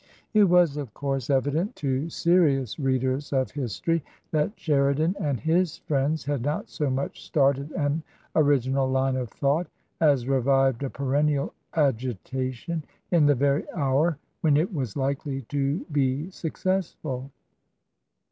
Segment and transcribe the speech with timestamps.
[0.33, 6.25] It was, of course, evid^t to serious readers of history that Sheridan and his friends
[6.25, 8.01] had not so much started an
[8.35, 9.67] original line of thought
[9.99, 16.31] as revived a perennial agitation in the very hour when it was likely to be
[16.31, 17.29] successful.